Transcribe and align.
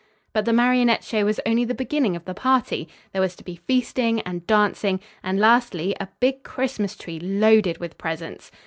But 0.33 0.45
the 0.45 0.51
marionette 0.51 1.03
show 1.03 1.25
was 1.25 1.39
only 1.45 1.63
the 1.63 1.75
beginning 1.75 2.15
of 2.15 2.25
the 2.25 2.33
party. 2.33 2.89
There 3.13 3.21
was 3.21 3.35
to 3.35 3.43
be 3.43 3.57
feasting 3.57 4.19
and 4.21 4.47
dancing, 4.47 4.99
and, 5.21 5.39
lastly, 5.39 5.95
a 5.99 6.07
big 6.19 6.41
Christmas 6.41 6.95
tree 6.95 7.19
loaded 7.19 7.77
with 7.77 7.99
presents. 7.99 8.49